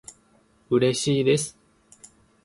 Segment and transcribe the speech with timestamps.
[0.71, 1.55] うれしいです